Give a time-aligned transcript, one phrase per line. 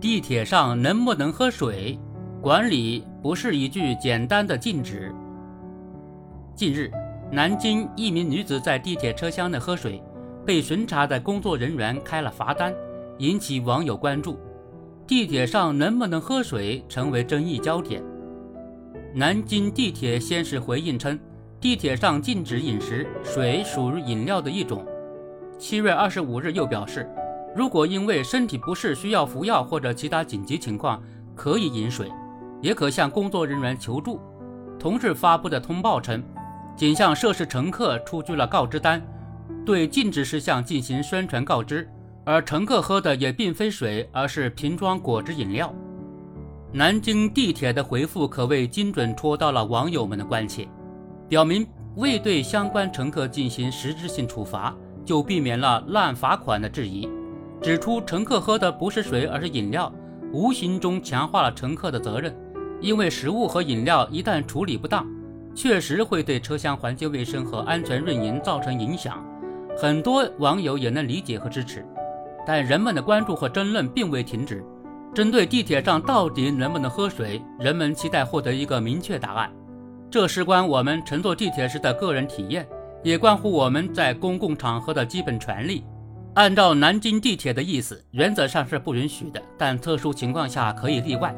[0.00, 1.98] 地铁上能不能喝水？
[2.40, 5.14] 管理不是一句简单的禁止。
[6.54, 6.90] 近日，
[7.30, 10.02] 南京一名女子在地铁车厢内喝水，
[10.46, 12.74] 被巡查的工作人员开了罚单，
[13.18, 14.40] 引起网友关注。
[15.06, 18.02] 地铁上能不能喝水成为争议焦点。
[19.14, 21.18] 南京地铁先是回应称，
[21.60, 24.82] 地铁上禁止饮食，水属于饮料的一种。
[25.58, 27.06] 七月二十五日又表示，
[27.54, 31.02] 如果因为身体不适需要服药或者其他紧急情况，
[31.34, 32.10] 可以饮水。
[32.62, 34.20] 也可向工作人员求助。
[34.78, 36.22] 同时发布的通报称，
[36.76, 39.02] 仅向涉事乘客出具了告知单，
[39.64, 41.88] 对禁止事项进行宣传告知。
[42.24, 45.74] 而乘客喝的也并非水，而是瓶装果汁饮料。
[46.70, 50.68] 南京地铁的回复可谓精准戳到了网友们的关切，
[51.28, 57.08] 表明未对相关乘客进行实质性处罚，就避免了滥罚款的质疑。
[57.62, 59.92] 指出乘客喝的不是水，而是饮料，
[60.32, 62.34] 无形中强化了乘客的责任。
[62.80, 65.06] 因为食物和饮料一旦处理不当，
[65.54, 69.22] 确实会对车厢环境卫生和安全运营造成影响。
[69.76, 71.84] 很多网友也能理解和支持，
[72.46, 74.64] 但人们的关注和争论并未停止。
[75.12, 79.50] 针对地铁上到底能不能喝水，人们期待获得一个明确答案。
[80.10, 82.66] 这事关我们乘坐地铁时的个人体验，
[83.02, 85.84] 也关乎我们在公共场合的基本权利。
[86.34, 91.34] 按照南京地铁的意思，原则上是不允许的，但特殊情况下可以例外。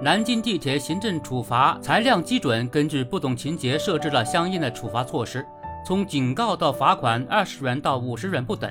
[0.00, 5.44] 南京地铁行政处罚裁量基准根据不同情节设置了相应的处罚措施，
[5.84, 8.70] 从警告到罚款二十元到五十元不等。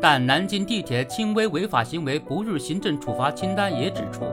[0.00, 4.26] 但南京地铁轻微违法行为不入行政处罚清单也指出，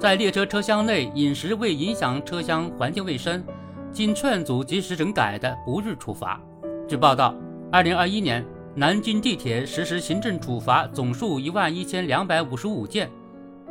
[0.00, 3.44] 在列车车厢内饮食未影响车厢环境卫生，
[3.92, 6.40] 经劝阻及时整改的不予处罚。
[6.88, 7.34] 据报道，
[7.70, 8.42] 二零二一年
[8.78, 13.10] 南京地铁实施行政处罚总数一万一千两百五十五件，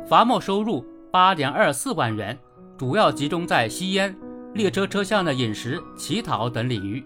[0.06, 0.84] 罚没收入。
[1.10, 2.38] 八点二四万元，
[2.76, 4.14] 主要集中在吸烟、
[4.52, 7.02] 列车车厢的饮食、乞讨等领域。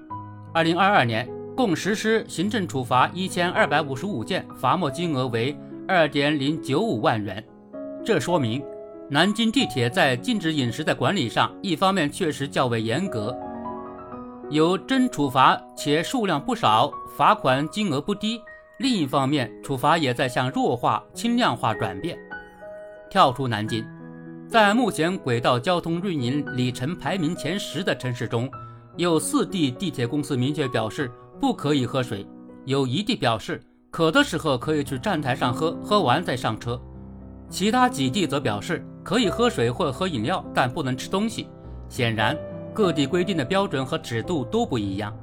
[0.52, 7.44] 二零二二年共实施行政处罚一千二百五十五件，罚没金额为二点零九五万元。
[8.04, 8.60] 这说明
[9.08, 13.32] 南京地铁在禁止饮食的管理上，一方面确实较为严格，
[14.52, 18.38] 有真处罚且数量不少，罚款金额不低；
[18.80, 22.18] 另一方面，处罚也在向弱化、轻量化转变。
[23.08, 23.82] 跳出南京，
[24.46, 28.46] 在目前轨道交通运营里程排名前十的城市中，
[28.98, 32.26] 有四地地铁公司明确表示不可以喝水，
[32.66, 33.58] 有一地表示
[33.90, 36.78] 渴的时候可以去站台上喝，喝完再上车。
[37.48, 41.48] 其他几地则表示可以喝水或喝饮料，但不能吃东西。
[41.88, 42.36] 显然，
[42.72, 45.14] 各地规定的标准和尺度都不一样，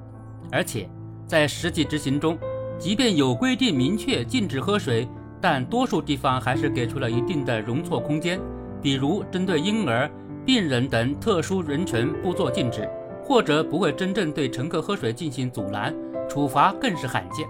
[0.51, 0.89] 而且
[1.25, 2.37] 在实际执行中，
[2.77, 5.07] 即便有规定明确禁止喝水。
[5.41, 8.37] 但多数地方还是给出了一定的容错空间，
[8.81, 10.11] 比如针对婴儿、
[10.45, 12.85] 病人等特殊人群不做禁止，
[13.23, 15.95] 或者不会真正对乘客喝水进行阻拦，
[16.27, 17.47] 处罚更是罕见。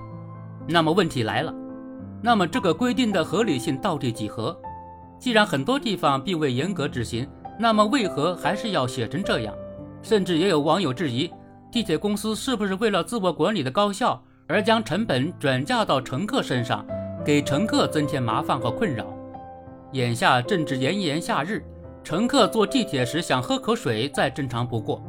[0.67, 1.51] 那么问题来了，
[2.21, 4.55] 那么这个规定的合理性到底几何？
[5.17, 7.27] 既然很多地方并未严格执行，
[7.59, 9.55] 那么为何还是要写成这样？
[10.01, 11.31] 甚至也有网友质疑，
[11.71, 16.85] 地铁公司是不是为了自我管理的高效，而将成本转嫁到乘客身上？
[17.25, 19.05] 给乘客增添麻烦和困扰。
[19.91, 21.63] 眼下正值炎炎夏日，
[22.03, 25.03] 乘客坐地铁时想喝口水再正常不过。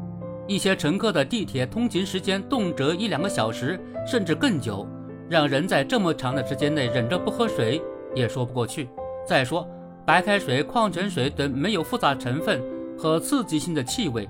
[0.48, 4.86] 一些乘客的地铁通勤时间动辄一两个小时，甚至更久，
[5.28, 7.80] 让人在这么长的时间内忍着不喝水
[8.14, 8.88] 也说不过去。
[9.24, 9.66] 再说，
[10.04, 12.60] 白开水、矿泉水等没有复杂成分
[12.98, 14.28] 和刺激性的气味，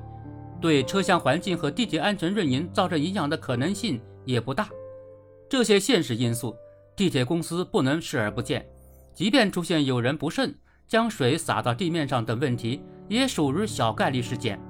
[0.60, 4.68] 对车厢环境和地铁安全运营造成影响的可能性也不大。
[5.48, 6.54] 这些现实因素。
[6.96, 8.66] 地铁公司不能视而不见，
[9.14, 10.54] 即便出现有人不慎
[10.86, 14.60] 将水洒到地面上等问题，也属于小概率事件。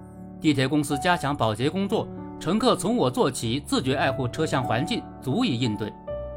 [0.40, 2.06] 地铁公司加强保洁工作，
[2.38, 5.92] 乘客从我做起，自觉爱护车厢环境，足以应对。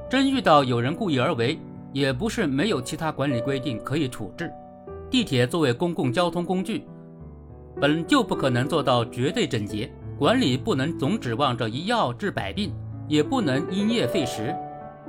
[0.10, 1.60] 真遇到有人故意而为，
[1.92, 4.52] 也不是没有其他管理规定可以处置。
[5.12, 6.88] 地铁作为公共交通工具，
[7.80, 12.74] 本就不可能做到绝对整洁，管理不能总指望着一药治百病，
[13.08, 14.56] 也不能因噎废食。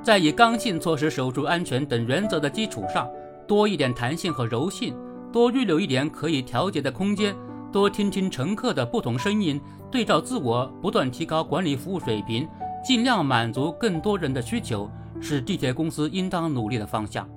[0.02, 3.08] 在以刚性措施守住安全等原则的基础上，
[3.46, 4.94] 多一点弹性和柔性，
[5.32, 7.34] 多预留一点可以调节的空间，
[7.72, 12.46] 多听听乘客的不同声音，对照自我，不断提高管理服务水平，
[12.84, 14.90] 尽量满足更多人的需求，
[15.20, 17.28] 是地铁公司应当努力的方向。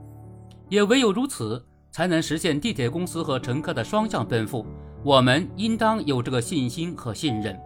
[0.68, 4.66] 也唯有如此，才能实现地铁公司和乘客的双向奔赴。
[5.08, 7.58] 我们应当有这个信心和信任。